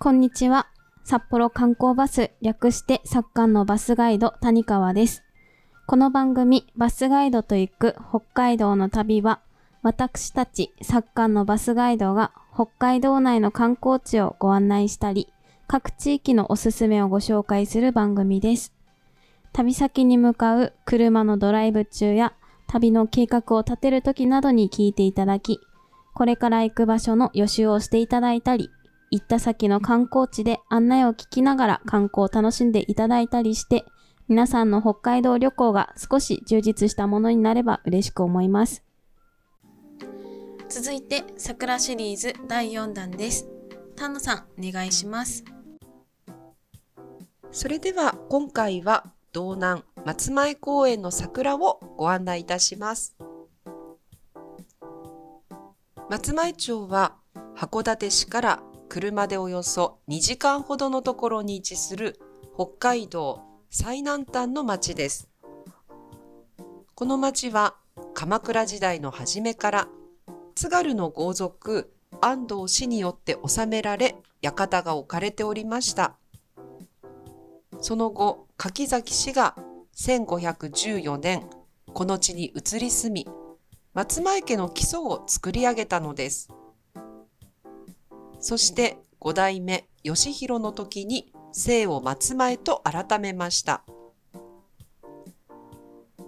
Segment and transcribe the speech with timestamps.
[0.00, 0.68] こんにちは。
[1.02, 5.24] 札幌観光バス略して作家のバスガイド谷川です。
[5.88, 9.40] この番組バスガイドと行く北海道の旅は
[9.82, 15.32] 私たち作家のバスガイドが北海道内の観光地をご案内したり
[15.66, 18.72] 各地域のおすすめをご紹介する番組です。
[19.52, 22.34] 旅先に向かう車のドライブ中や
[22.68, 25.58] 旅の計画を立てる時などに聞いていただき
[26.14, 28.70] これから行く場所の予習をしていただいたり
[29.10, 33.84] 行った先の観光地で案内を聞きながら観光を楽しんでいただいたりして、
[34.28, 38.82] 皆さんの北海道旅行が少し充実したものになれば嬉しく思います。
[40.68, 43.48] 続いて、桜シリーズ第4弾です。
[43.96, 45.44] 丹野さん、お願いします。
[47.50, 53.16] それでは今回は道南松前公園の桜をご案内いたします。
[56.10, 57.16] 松前町は
[57.56, 62.18] 函館市から車でおよそ2時間ほどのところに位置する
[62.54, 65.28] 北海道最南端の町です。
[66.94, 67.76] この町は
[68.14, 69.88] 鎌倉時代の初めから
[70.54, 76.16] 津軽の豪族安藤氏によって治められ館が置かれておりました。
[77.80, 79.54] その後、柿崎氏が
[79.94, 81.48] 1514年、
[81.92, 83.28] この地に移り住み、
[83.94, 86.48] 松前家の基礎を作り上げたのです。
[88.40, 93.84] そして五代目義弘の時に姓を松前と改めました。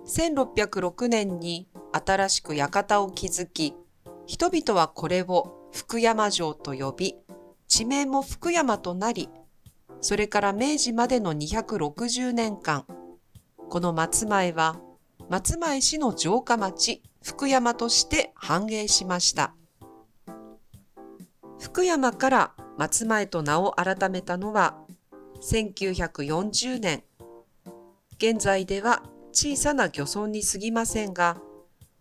[0.06, 3.74] 1606年に新しく館を築き、
[4.26, 7.16] 人々はこれを福山城と呼び、
[7.68, 9.28] 地名も福山となり、
[10.00, 12.86] それから明治までの260年間、
[13.68, 14.80] この松前は
[15.28, 19.54] 松前市の城下町福山として繁栄しました。
[21.60, 24.78] 福山から松前と名を改めたのは
[25.42, 27.04] 1940年。
[28.16, 31.36] 現在では小さな漁村に過ぎませんが、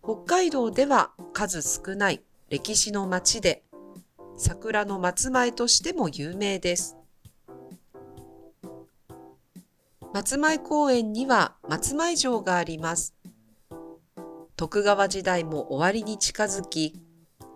[0.02, 3.64] 北海道では数少ない歴史の町で、
[4.38, 6.96] 桜の松前としても有名です。
[10.14, 13.14] 松前公園には松前城があります。
[14.56, 17.00] 徳川時代も終わりに近づき、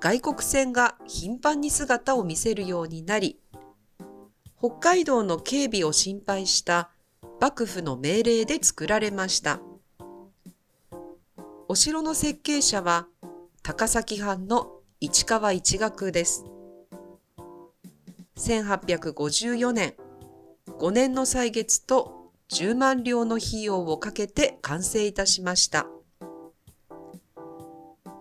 [0.03, 3.39] 外国船が頻繁に姿を見せるようになり、
[4.59, 6.89] 北海道の警備を心配した
[7.39, 9.61] 幕府の命令で作られました。
[11.69, 13.07] お城の設計者は
[13.61, 16.43] 高崎藩の市川一学です。
[18.35, 19.93] 1854年、
[20.67, 25.87] 5年の歳月と10万両の費用をかけて完成いたしました。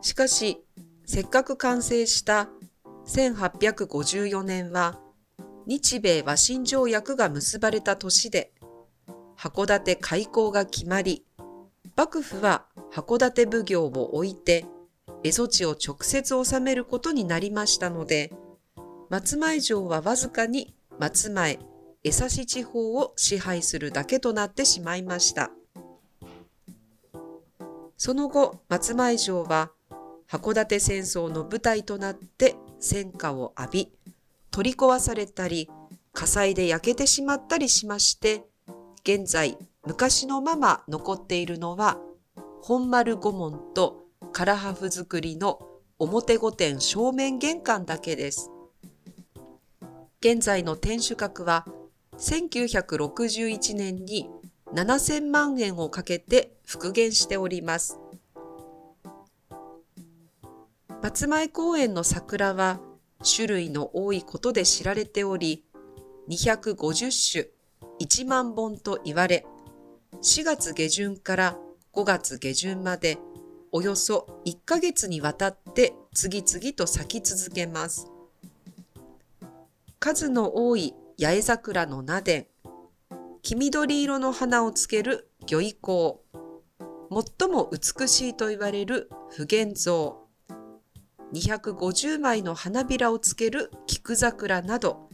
[0.00, 0.61] しかし、
[1.04, 2.48] せっかく完成した
[3.06, 5.00] 1854年は、
[5.66, 8.52] 日米和親条約が結ばれた年で、
[9.36, 11.24] 函館開港が決まり、
[11.96, 14.66] 幕府は函館奉行を置いて、
[15.24, 18.32] 蝦夷地を直接治めることになりましたので、
[19.08, 21.58] 松前城はわずかに松前、
[22.04, 25.50] 江差地方を支配するだけとなってしまいました。
[27.96, 29.70] その後、松前城は
[30.32, 33.92] 函館戦争の舞台となって戦火を浴び、
[34.50, 35.68] 取り壊されたり、
[36.14, 38.42] 火災で焼けてしまったりしまして、
[39.02, 41.98] 現在、昔のまま残っているのは、
[42.62, 45.60] 本丸御門と唐破風造りの
[45.98, 48.50] 表御殿正面玄関だけです。
[50.20, 51.66] 現在の天守閣は、
[52.16, 54.30] 1961年に
[54.72, 57.98] 7000万円をかけて復元しております。
[61.02, 62.78] 松前公園の桜は
[63.24, 65.64] 種類の多いことで知られており、
[66.28, 67.48] 250種
[68.00, 69.44] 1万本と言われ、
[70.22, 71.58] 4月下旬から
[71.92, 73.18] 5月下旬まで
[73.72, 78.06] およそ1ヶ月にわたって次々と咲き続けます。
[79.98, 82.44] 数の多い八重桜の名殿、
[83.42, 86.18] 黄緑色の花をつける魚意光、
[87.10, 90.21] 最も美しいと言われる普賢像、
[91.32, 95.08] 250枚の花びらをつける菊桜など、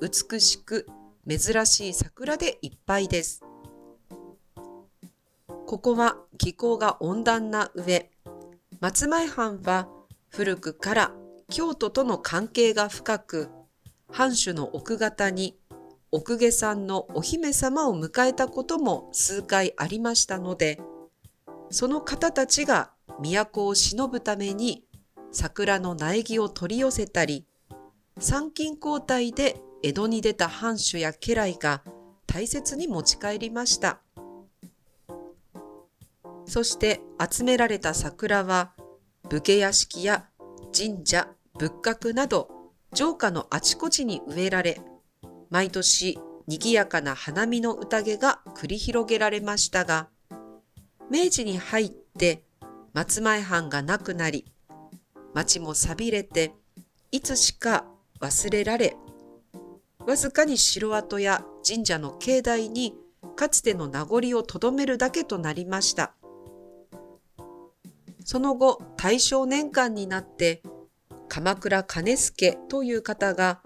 [0.00, 0.86] 美しく
[1.28, 3.42] 珍しい桜でいっぱいです。
[5.66, 8.10] ここは気候が温暖な上、
[8.80, 9.88] 松前藩は
[10.28, 11.12] 古くから
[11.48, 13.48] 京都との関係が深く、
[14.10, 15.56] 藩主の奥方に
[16.10, 20.80] 奥下さんのお姫様を迎えたことも数回ありましたので、
[21.70, 22.90] その方たちが
[23.20, 24.82] 都を忍ぶために
[25.32, 27.46] 桜の苗木を取り寄せたり、
[28.18, 31.82] 参勤交代で江戸に出た藩主や家来が
[32.26, 34.00] 大切に持ち帰りました。
[36.46, 38.72] そして集められた桜は
[39.28, 40.28] 武家屋敷や
[40.76, 41.28] 神社、
[41.58, 42.48] 仏閣など
[42.92, 44.80] 城下のあちこちに植えられ、
[45.48, 46.18] 毎年
[46.48, 50.08] 賑やかな花見の宴が繰り広げられましたが、
[51.10, 52.42] 明治に入って
[52.92, 54.44] 松前藩がなくなり、
[55.34, 56.54] 町も錆びれて、
[57.12, 57.84] いつしか
[58.20, 58.96] 忘れられ、
[60.06, 62.94] わずかに城跡や神社の境内に
[63.36, 66.14] かつての名残をとどめるだけとなりました。
[68.24, 70.62] その後、大正年間になって、
[71.28, 73.62] 鎌倉兼助という方が、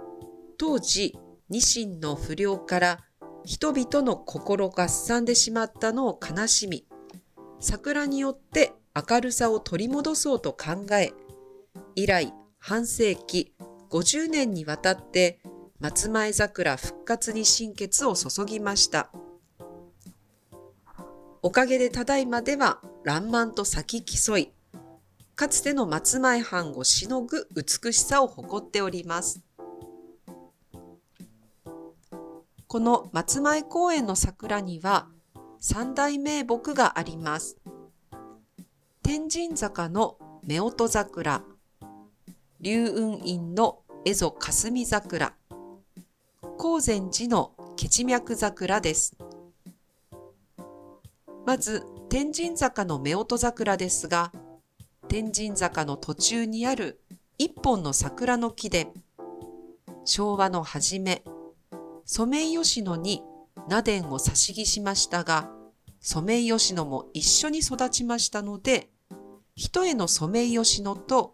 [0.58, 1.18] 当時、
[1.50, 3.00] ニシンの不良から
[3.44, 6.86] 人々の心がすさんでしまったのを悲しみ、
[7.60, 11.12] 桜によって明るさを取り戻そうと考え、
[11.96, 13.52] 以来半世紀
[13.90, 15.40] 50年にわたって
[15.80, 19.10] 松前桜復活に心血を注ぎました。
[21.42, 24.50] おかげでただいまでは爛漫と咲き競い、
[25.36, 29.42] かつての松前藩をしのぐ美しさを誇っております。
[32.66, 35.06] この松前公園の桜には
[35.60, 37.58] 三大名木があります。
[39.02, 40.16] 天神坂の
[40.48, 41.44] 夫婦桜、
[42.64, 45.34] 龍雲院の蝦夷霞桜、
[46.56, 49.14] 高禅寺のケチ脈桜です。
[51.44, 54.32] まず、天神坂の夫婦桜ですが、
[55.08, 57.02] 天神坂の途中にある
[57.36, 58.88] 一本の桜の木で、
[60.06, 61.22] 昭和の初め、
[62.06, 63.22] ソメイヨシノに
[63.68, 65.50] 名伝を差し木しましたが、
[66.00, 68.88] ソメイヨシノも一緒に育ちましたので、
[69.54, 71.33] 一重のソメイヨシノと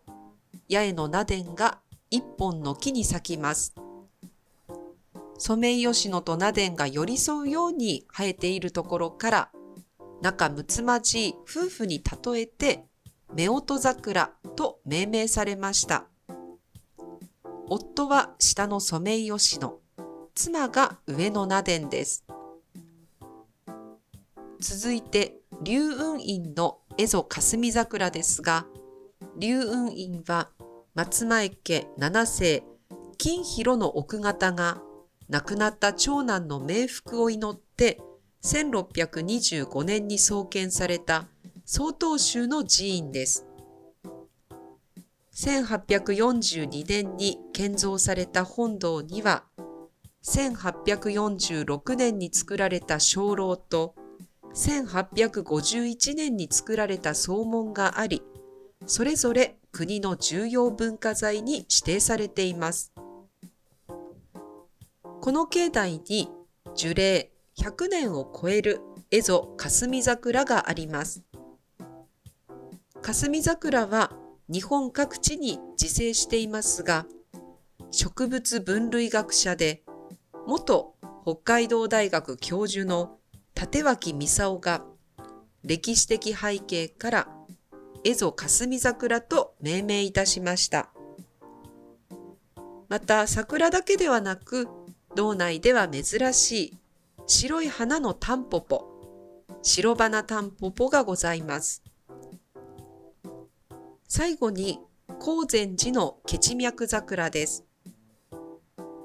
[0.73, 1.81] 八重の名伝が
[2.11, 3.75] 一本の木に咲きます。
[5.37, 9.51] ソメイヨシノと名伝が寄り添うように生えているところから、
[10.23, 12.85] 仲睦まじい夫婦に例えて
[13.33, 16.05] 夫婦桜と命名されました。
[17.69, 19.79] 夫は下のソメイヨシノ、
[20.35, 22.25] 妻が上の名伝です。
[24.61, 28.67] 続いて、龍雲院の蝦夷霞桜ですが、
[29.41, 30.51] 龍雲院は
[30.95, 32.63] 松前家七世
[33.17, 34.83] 金広の奥方が
[35.31, 37.99] 亡くなった長男の冥福を祈って
[38.43, 41.27] 1625年に創建された
[41.65, 43.47] 曹洞宗の寺院です。
[45.35, 49.45] 1842年に建造された本堂には、
[50.23, 53.95] 1846年に作られた鐘楼と、
[54.55, 58.23] 1851年に作られた総門があり、
[58.87, 62.93] それぞれ国の重要文化財に指定されています。
[65.21, 66.31] この境内に
[66.75, 68.81] 樹齢100年を超える
[69.11, 71.23] 蝦夷霞桜があります。
[73.03, 74.13] 霞桜は
[74.49, 77.07] 日本各地に自生していますが、
[77.91, 79.83] 植物分類学者で、
[80.47, 80.95] 元
[81.25, 83.19] 北海道大学教授の
[83.55, 84.85] 立脇勲が
[85.65, 87.29] 歴史的背景から
[88.05, 90.91] 蝦夷霞桜と命名いたしました。
[92.89, 94.69] また桜だけではなく、
[95.15, 96.79] 道内では珍しい
[97.27, 98.85] 白い花のタンポポ、
[99.63, 101.83] 白花タンポポがございます。
[104.09, 104.81] 最後に、
[105.21, 107.65] 高禅寺のケチ脈桜です。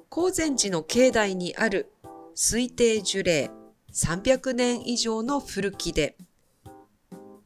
[0.10, 1.92] 高禅寺の境内にある
[2.36, 3.52] 推定樹齢
[3.92, 6.18] 300年以上の古木で、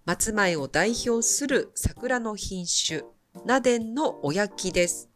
[0.10, 3.04] 松前を代表する桜の品種、
[3.46, 5.08] ナデンのおやきです。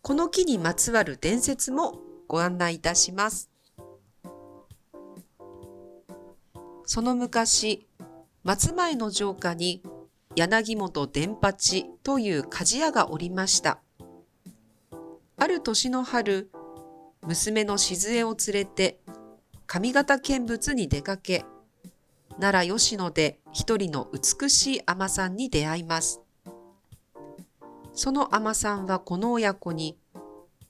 [0.00, 3.50] この木にまつわる伝説もご案内いたします。
[6.86, 7.86] その昔、
[8.44, 9.82] 松前の城下に
[10.36, 13.82] 柳本伝八という鍛冶屋がおりました。
[15.36, 16.50] ある年の春、
[17.26, 19.00] 娘の静江を連れて
[19.66, 21.44] 上方見物に出かけ、
[22.40, 26.22] 奈良吉野で一人の美しい尼さんに出会います。
[27.92, 29.98] その尼さんはこの親子に、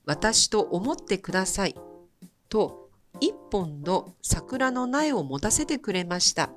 [0.04, 1.76] 私と思ってください、
[2.48, 6.50] と一本の桜の苗を持たせてくれました。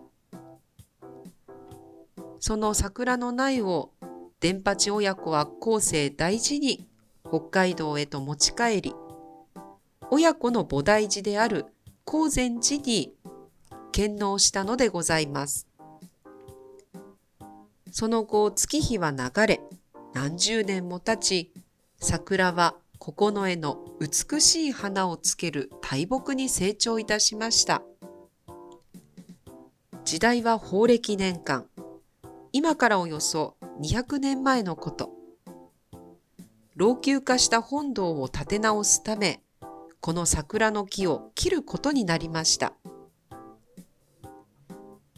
[2.40, 3.92] その桜の苗を
[4.40, 6.88] 伝八親子は後世大事に
[7.28, 8.96] 北海道へと持ち帰り、
[10.10, 11.68] 親子の菩提寺である
[12.04, 13.14] 高禅寺に
[13.94, 15.68] 献納したのでございます。
[17.92, 19.62] その後月日は流れ、
[20.14, 21.52] 何十年も経ち、
[22.00, 27.84] 桜は九重の美しい花をつける大木に成長いたしました。
[30.04, 31.68] 時代は法暦年間。
[32.52, 35.12] 今からおよそ200年前のこと。
[36.76, 39.44] 老朽化した本堂を建て直すため、
[40.02, 42.74] この桜の木を切ることになりました。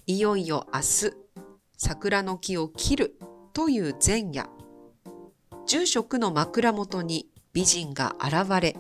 [0.07, 1.13] いよいよ明日、
[1.77, 3.17] 桜の木を切る
[3.53, 4.47] という前夜。
[5.65, 8.77] 住職の枕元に美人が現れ、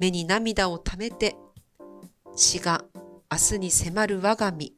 [0.00, 1.36] 目に涙をためて、
[2.34, 2.86] 死が
[3.30, 4.72] 明日に迫る我が身、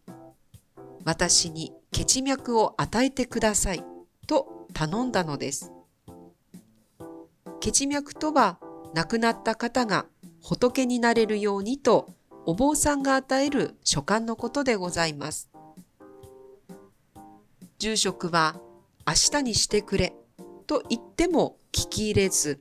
[1.05, 3.85] 私に血脈を与えてください
[4.27, 5.71] と頼んだのです。
[7.61, 8.59] 血脈とは
[8.95, 10.07] 亡くなった方が
[10.43, 12.09] 仏になれるようにと
[12.47, 15.48] お坊さんが与える書簡のことでございます。
[17.79, 18.57] 住職は
[19.07, 20.13] 明日にしてくれ
[20.67, 22.61] と言っても聞き入れず、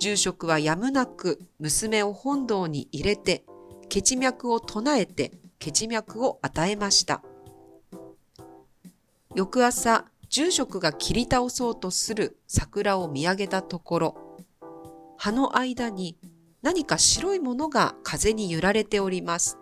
[0.00, 3.44] 住職はやむなく娘を本堂に入れて、
[3.88, 7.22] 血脈を唱えて血脈を与えました。
[9.36, 14.36] 翌朝、住職が切り倒そうとする桜を見上げたところ、
[15.16, 16.18] 葉の間に
[16.60, 19.58] 何か白いものが風に揺られております。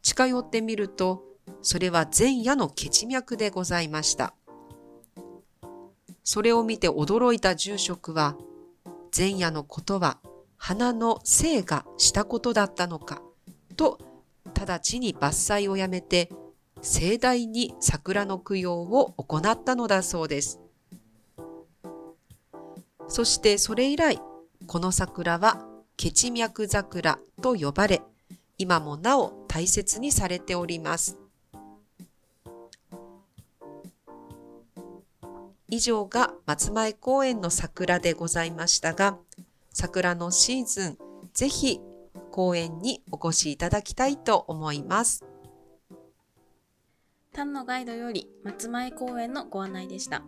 [0.00, 1.25] 近寄ってみると、
[1.66, 4.34] それは前夜の血脈でございました。
[6.22, 8.36] それを見て驚いた住職は、
[9.14, 10.18] 前夜のことは
[10.56, 13.20] 花の生がしたことだったのか、
[13.76, 13.98] と
[14.54, 16.30] 直ちに伐採をやめて、
[16.82, 20.60] 盛大に桜の供養を行ったのだそうです。
[23.08, 24.20] そしてそれ以来、
[24.68, 28.02] この桜は血脈桜と呼ばれ、
[28.56, 31.25] 今もなお大切にされております。
[35.68, 39.18] 以上が松前公園の桜でございましたが、
[39.70, 40.98] 桜のシーズン、
[41.34, 41.80] ぜひ
[42.30, 45.24] 公園にお越しいただきたいと思います。
[47.32, 50.22] 丹野ガイドより松前公園のご案内でした。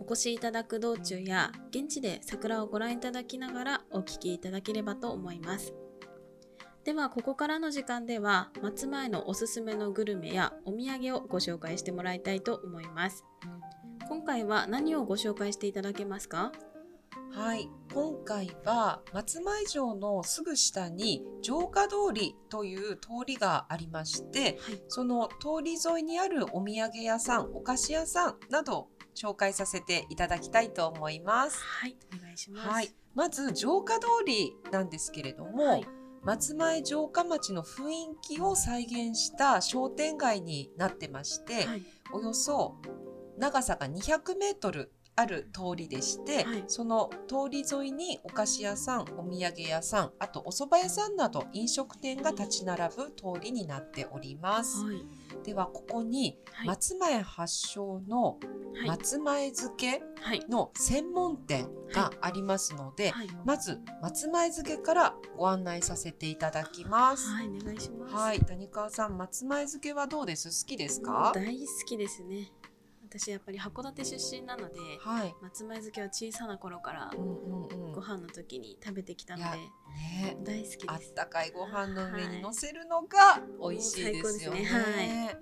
[0.00, 5.72] お越しいただく道中や現地で桜をご覧いただきながらお聞きいただければと思います。
[6.84, 13.24] ではここからの時間では松前のおすすめのグルメやお土産をご紹介してもらいたいと思います。
[14.08, 16.52] 今回は何をご紹介していただけますか？
[17.32, 24.82] はい、今回は松前城のすぐ下に城下通りという通りがありまして、はい。
[24.88, 31.58] その通り沿いにあるお土産屋さん、お菓子屋さんなど紹介させていただきたいと思います。
[31.62, 32.68] はい、お願いします。
[32.68, 35.86] はい、まず城下通りなんですけれども、はい
[36.24, 41.82] 松前城下町の雰囲気を再現した商店街になってまして、はい。
[42.12, 42.76] およそ
[43.42, 54.84] 長さが200メートルある通りでして、はいその通り沿いにお菓子屋さん、お土産屋さん、あとお蕎麦屋さんなど飲食店が立ち並ぶ通りになっております。
[54.84, 55.04] はい。
[55.44, 56.66] ではここにはい。
[56.68, 58.38] 松前発祥の
[58.74, 58.88] はい。
[58.88, 60.46] 松前漬けはい。
[60.48, 63.28] の専門店がありますので、はい。
[63.44, 67.28] まず松前漬けからご案内させていただきます。
[67.28, 68.14] はい、お願いします。
[68.14, 70.48] はい、谷川さん、松前漬けはどうです？
[70.64, 71.32] 好きですか？
[71.34, 72.50] 大好きですね。
[73.18, 75.34] 私やっぱり函館出身なので、はい。
[75.42, 77.10] 松前漬けは小さな頃から。
[77.92, 80.86] ご飯の時に食べてきたのでね、大好きです。
[80.88, 84.60] あったかいご飯の上に乗せるのが美味しいですよね。
[84.60, 85.36] もう最高ですね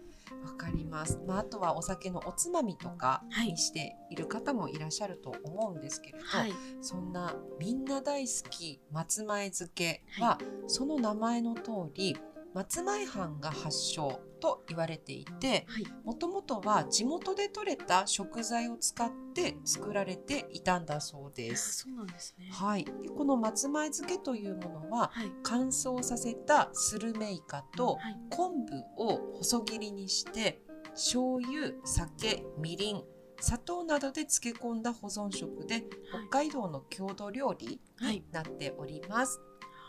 [0.44, 1.18] わかります。
[1.26, 6.52] まあ、あとはお酒のおつまみとかはいにしている方もいらっしゃると思うんですけれど、はい。
[6.80, 12.16] そんなみんな大好き松前漬けは、その名前の通り
[12.54, 15.87] 松前藩が発祥と言われていてはい。
[16.04, 21.85] もともとは地元で採れた食材を使って作られていたんだそうであす。
[21.85, 22.49] そうなんですね。
[22.52, 25.30] はい、でこの松前漬けというものははい。
[25.42, 28.16] 乾燥させたスルメイカとはい。
[28.30, 30.61] 昆布を細切りにして
[30.95, 33.02] 醤油酒みりん
[33.40, 35.85] 砂糖などで漬け込んだ保存食で
[36.28, 39.40] 北海道の郷土料理になっております。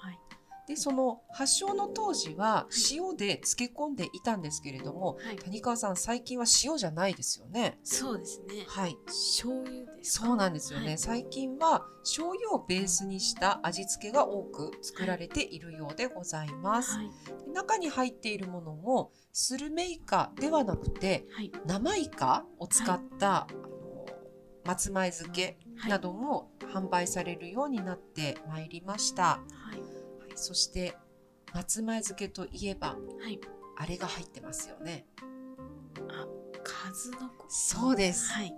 [0.02, 0.20] はい。
[0.68, 5.36] でその発祥の当時は塩で漬け込んでいたんですけれども、はい。
[5.38, 7.80] 谷川さん最近は塩じゃないですよね。
[7.84, 8.66] そうですね。
[8.68, 10.28] はい、醤油ですか？
[10.28, 16.98] そうなんですよね、はい最近は醤油をベースにした味付けが多く作られているようでございます。
[16.98, 17.10] はい。
[17.46, 21.52] で中に入っているものもスルメイカではなくてはい。
[21.66, 23.48] 生イカを使った、
[24.66, 25.90] 松前漬けはい。
[25.90, 29.24] なども販売されるようになってまいりました。
[29.24, 29.40] は
[29.74, 29.82] い。
[30.32, 30.96] はい、そして
[31.54, 32.96] 松前漬けといえばは
[33.30, 33.40] い。
[33.78, 35.06] あれが入ってますよね。
[36.64, 37.46] 数の子。
[37.50, 38.32] そうです。
[38.32, 38.54] はい。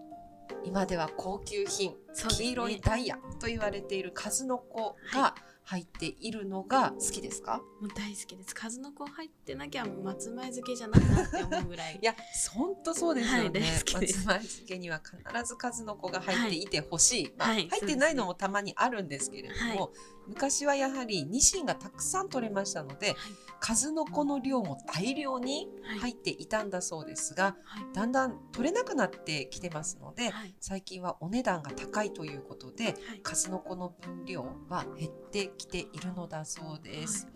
[0.65, 1.97] 今では高級品、ね
[2.29, 12.15] 黄色いダイヤと言われている数の子はが入っているのが好きですか、もう大好きです数の子入ってなきゃ松前漬けじゃないなって思うぐらい いや、
[12.53, 13.59] 本当そうですよね。
[13.61, 17.33] はい松前漬けには必ず数の子が入っていてほしい。
[17.37, 19.89] まあはい入ってないのもたまにあるんですけれども、は
[20.27, 23.15] 昔はやはりニシンがたくさん取れましたので、
[23.59, 25.99] 数の子の量も大量にはい。
[25.99, 27.93] 入っていたんだそうですが、はい。
[27.93, 30.55] だんだん取れなくなってきてますので、はい。
[30.59, 32.95] 最近はお値段が高いということで、はい。
[33.23, 37.27] 数の子の分量は減ってきているのだそうです。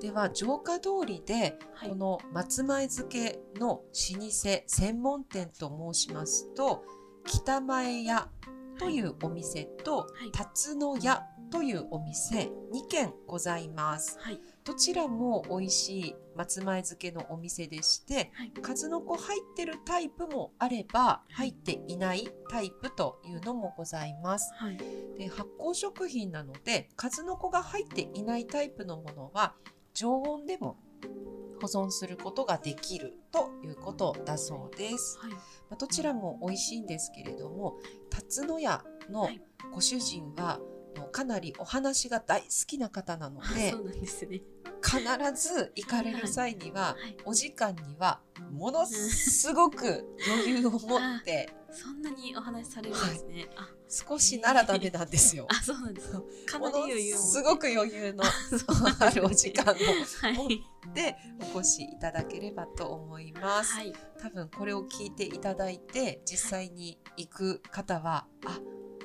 [0.00, 1.88] では城下通りではい。
[1.90, 6.84] この松前漬けの老舗専門店と申しますと
[7.24, 8.28] 北前屋
[8.78, 10.32] というお店とはい。
[10.32, 14.18] 辰野屋というお店2軒ございます。
[14.20, 24.52] はいどちらも美味しい松前漬けのお店でしてはい数の子入ってるタイプもあれば入っていないタイプというのもございます。
[24.54, 24.76] はい
[25.18, 29.54] で発酵食品なので数の子が入っていないタイプのものは
[29.94, 30.76] 常温でも
[31.60, 35.18] 保存することができるということだそうです。
[35.18, 35.38] はいま
[35.72, 37.78] あどちらも美味しいんですけれども
[38.10, 39.40] 辰野屋のはい
[39.72, 40.60] ご主人は
[40.96, 44.42] もうかなりお話が大好きな方なのでそうなんですね。
[44.82, 48.20] 必ず行かれる際にははいお時間には
[48.52, 55.46] ものすごく余裕を持って そんなにお話しされるんですね、あ少しならダメなんですよ。
[55.50, 56.10] あそうなんです。
[56.46, 60.62] かなり余裕すごく余裕のあるお時間をはい。
[60.94, 61.16] で
[61.54, 63.74] お越しいただければと思います。
[63.74, 63.92] はい。
[64.20, 68.58] 多分これを聞いていただいて実際に行く方はあ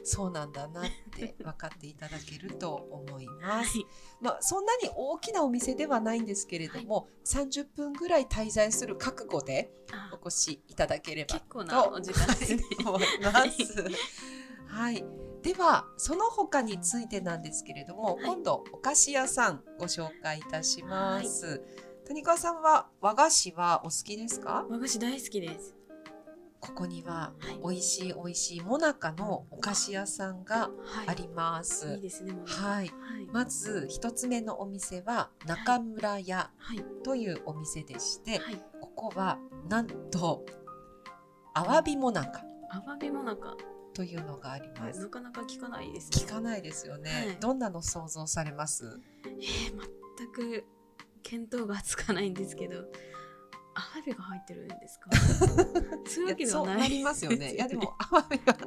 [0.03, 3.77] そうなんだなって 分かっていただけると思います。
[3.77, 3.87] はい
[4.21, 13.85] まあそんなに大きなお店ではないんですけれども、30分ぐらい滞在する覚悟であお越しいただければ結構なお時間ですね思います。
[14.67, 15.03] はい。
[15.41, 21.61] ではその他についてなんですけれども、はい今度お菓子屋さんご紹介いたします。
[22.07, 24.65] 谷川さんは和菓子はお好きですか？
[24.69, 25.75] 和菓子大好きです
[26.61, 27.59] ここにははい。
[27.61, 31.09] 美味しい美味しいもなかのお菓子屋さんがはい。
[31.09, 31.95] あります。
[31.95, 32.85] いいですねはい。
[32.85, 32.89] はい。
[33.33, 36.83] まず一つ目のお店は中村屋はい。
[37.03, 38.63] というお店でして、はい。
[38.79, 40.45] ここはなんと
[41.53, 43.57] アワビもなかアワビもなんか。
[43.93, 45.01] というのがあります。
[45.01, 46.25] なかなか聞かないですね。
[46.25, 47.37] 聞かないですよね、はい。
[47.41, 49.01] どんなの想像されます？
[49.25, 49.35] えー、
[50.17, 50.63] 全く
[51.23, 52.85] 見当がつかないんですけど
[53.73, 55.09] アワビが入ってるんですか？
[56.05, 56.25] そうい。
[56.25, 57.53] うわけではないりますよね。
[57.55, 58.57] いやでもアワビが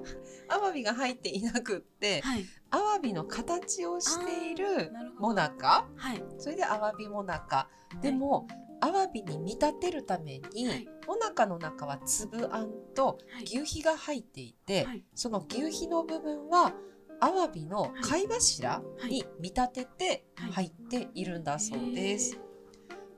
[0.48, 2.44] アワビが入っていなくってはい。
[2.70, 6.24] アワビの形をしているもなかはい。
[6.38, 7.68] それでアワビもなか
[8.02, 8.46] でも、
[8.80, 10.88] アワビに見立てるために、はい。
[11.06, 13.44] もなかの中は粒あんとはい。
[13.44, 15.04] 牛皮が入っていて、はい。
[15.14, 16.72] その牛皮の部分は
[17.20, 20.52] アワビの貝柱に見立ててはい。
[20.52, 22.36] 入っているんだそうです。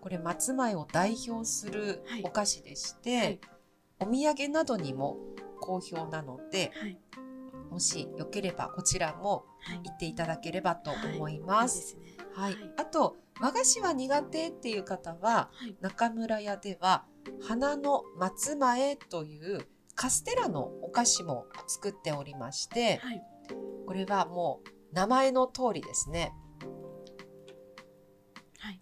[0.06, 2.22] へこれ松前を代表するはい。
[2.22, 3.40] お菓子でして、はい。
[3.98, 5.16] お土産などにも
[5.60, 6.96] 好評なのではい。
[7.70, 9.80] もしよければこちらもはい。
[9.82, 11.98] 行っていただければと思いいいます。
[12.36, 12.72] はい、はい。
[12.76, 15.76] あと和菓子は苦手っていう方ははい。
[15.80, 17.04] 中村屋では
[17.42, 19.66] 花の松前という
[19.96, 23.22] カステラのお菓子も作っておりましてはい。
[23.86, 26.20] これはもう名前の通りですね。
[26.20, 26.45] はい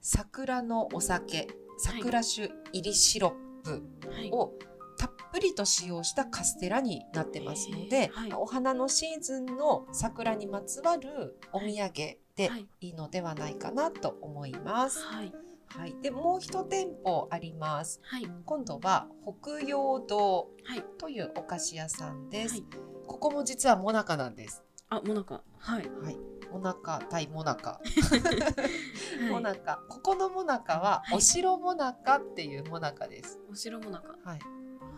[0.00, 4.30] 桜のお酒桜酒入りシロップはい。
[4.30, 4.52] を
[4.96, 12.66] たっぷりと使用したカステラになってますので、お花のシーズンの桜にまつわるお土産ではい。
[12.80, 15.04] いいのではないかなと思います。
[15.04, 15.32] はい。
[15.76, 18.00] はい、でもう一店舗あります。
[18.04, 18.28] はい。
[18.44, 20.84] 今度は北洋堂はい。
[20.98, 22.54] というお菓子屋さんです。
[22.54, 22.64] はい。
[23.06, 24.62] ここも実はモナカなんです。
[24.88, 25.88] あもなかはい。
[26.02, 26.16] はい、
[26.54, 27.70] モナカ対モナカ。
[27.70, 29.80] はいモナカ。
[29.88, 33.40] ここのモナカはお城モナカっていうモナカです。
[33.50, 34.38] お城もなかはい。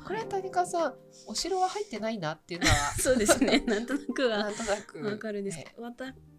[0.06, 0.94] これは谷川さん、
[1.26, 5.82] お城は入ってないなっていうのはそうですねなんとなくはなんとなくわかるんですけど、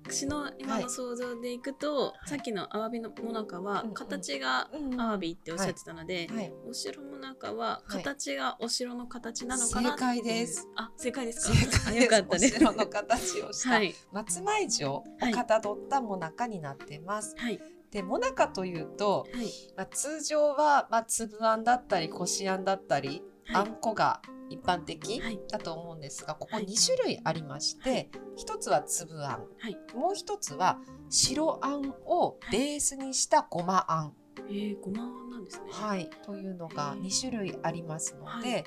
[0.10, 2.30] 私の今の想像でいくと、い。
[2.30, 8.04] さっきのアワビのもなかは形がアワビっておっしゃってたので、はい、お城もなかははい。
[8.04, 10.68] 形がお城の形なのかな正解です。
[10.76, 11.52] あ正解です
[11.84, 11.94] か？
[11.94, 13.96] よかったですお城の形をした、はい。
[14.12, 17.36] 松前城をかたどったもなかになってます。
[17.38, 17.60] はい。
[17.92, 19.46] で、もなかというと、はい。
[19.78, 23.70] まあ、通常は、まあ、粒あんだったりこしあんだったり、あはい。
[23.70, 25.40] んこが一般的はい。
[25.50, 26.66] だと思うんですが、ここはい。
[26.66, 29.78] 2種類ありまして、一つは粒あん、はい。
[29.96, 30.80] もう一つは
[31.10, 34.14] 白あんをベースにしたごまあん、
[34.50, 35.70] えー、ごまなんですね。
[35.72, 37.02] はい、というのがへー。
[37.04, 38.64] 2種類ありますので、はい。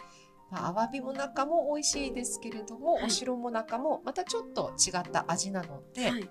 [0.51, 3.05] まあ、アワビも中も美味しいですけれども、はい。
[3.07, 6.31] お城も中もまたちょっと違った味なので、はい。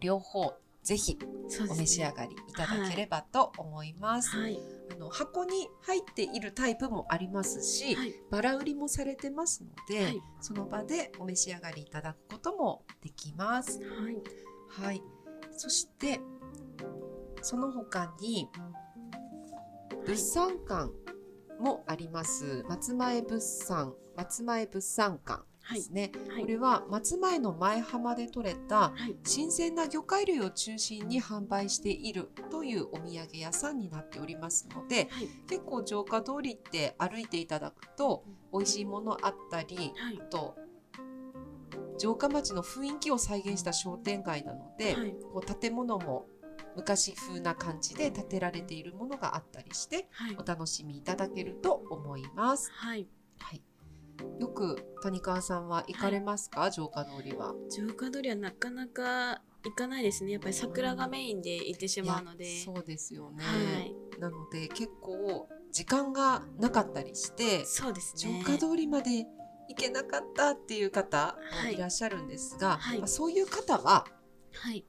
[0.00, 1.18] 両方ぜひ
[1.70, 4.36] お召し上がりいただければと思います。
[4.36, 4.58] はい。
[4.92, 8.14] あの箱に入っているタイプもありますし、はい。
[8.30, 13.80] バラ売りもされてますので、はいその場でお召し上がりいただくこともできます。
[13.80, 14.84] はい。
[14.86, 15.02] はい。
[15.52, 16.20] そして
[17.40, 18.48] その他に
[20.06, 20.90] 物産館
[21.58, 22.62] もあります。
[22.68, 26.10] 松前物産松前物産館ですね。
[26.28, 29.16] はいこれは松前の前浜で採れたはい。
[29.24, 35.28] 新鮮な魚介類を中心に販売しているというお土産屋さんになっておりますのではい。
[35.48, 40.24] 結構城下通りって歩いていただくと美味しいものあったりはいあ。
[40.26, 40.56] と
[41.98, 45.14] 城下町の雰囲気を再現した商店街なので、はい。
[45.32, 46.26] こう建物も
[46.76, 50.44] 昔風な感じで建てられているものがあったりしてはいお。
[50.44, 52.70] 楽しみいただけると思います。
[52.74, 53.06] はい。
[54.18, 57.54] はい、よく谷川さんは行かれますか、城下通りは。
[57.68, 60.32] 城下通りはなかなか行かないですね。
[60.32, 62.50] やっぱり桜がメインで行ってしまうので。
[62.50, 63.44] いやそうですよね。
[63.44, 64.20] はい。
[64.20, 68.44] なので結構時間がなかったりしてそうです城ね。
[68.44, 69.26] 下通りまで
[69.68, 74.06] 行けなかったっていう方はいいらっしゃるんですが、はいまあそういう方は
[74.52, 74.84] はい。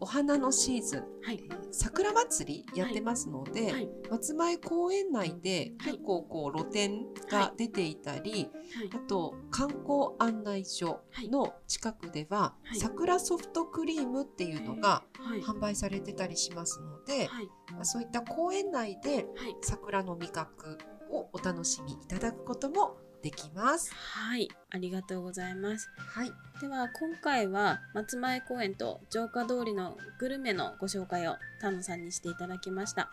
[0.00, 1.54] お花のシーズン、はいえ。
[1.54, 3.88] ー桜祭りやってますので、はい。
[4.10, 8.98] 松前公園内ではい結構こう露店が出ていたり、はいあ。
[9.08, 15.40] と観光案内所の近くでは、はい桜ソフトクリームっていうのがはい。
[15.42, 17.48] 販売されてたりしますので、はい。
[17.72, 19.56] まあそういった公園内ではい。
[19.62, 20.78] 桜の味覚
[21.10, 23.92] をお楽しみいただくこともできます。
[23.94, 24.48] はい。
[24.70, 25.90] ありがとうございます。
[25.96, 33.10] はい、では今回は松前公園と城下通りのグルメのご紹介を丹野さんにしていただきました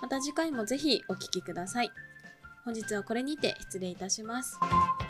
[0.00, 1.90] また次回もぜひお聞きください
[2.64, 5.05] 本日はこれにて失礼いたしますは